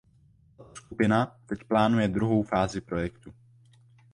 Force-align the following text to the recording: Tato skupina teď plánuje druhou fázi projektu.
Tato 0.57 0.75
skupina 0.75 1.25
teď 1.45 1.59
plánuje 1.63 2.07
druhou 2.07 2.43
fázi 2.43 2.81
projektu. 2.81 3.33